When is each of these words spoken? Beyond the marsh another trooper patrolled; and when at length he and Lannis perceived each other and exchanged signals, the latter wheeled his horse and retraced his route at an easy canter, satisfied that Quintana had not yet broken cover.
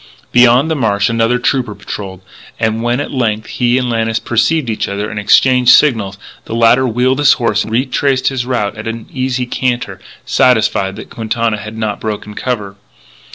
Beyond 0.31 0.71
the 0.71 0.75
marsh 0.75 1.09
another 1.11 1.37
trooper 1.37 1.75
patrolled; 1.75 2.21
and 2.59 2.81
when 2.81 2.99
at 2.99 3.11
length 3.11 3.45
he 3.45 3.77
and 3.77 3.87
Lannis 3.87 4.17
perceived 4.17 4.67
each 4.67 4.87
other 4.87 5.11
and 5.11 5.19
exchanged 5.19 5.69
signals, 5.75 6.17
the 6.45 6.55
latter 6.55 6.87
wheeled 6.87 7.19
his 7.19 7.33
horse 7.33 7.61
and 7.63 7.71
retraced 7.71 8.29
his 8.29 8.43
route 8.43 8.75
at 8.75 8.87
an 8.87 9.05
easy 9.13 9.45
canter, 9.45 9.99
satisfied 10.25 10.95
that 10.95 11.11
Quintana 11.11 11.57
had 11.57 11.77
not 11.77 11.97
yet 11.97 12.01
broken 12.01 12.33
cover. 12.33 12.77